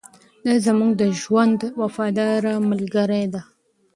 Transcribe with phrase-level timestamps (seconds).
[0.45, 3.41] دا زموږ د ژوند وفاداره ملګرې ده.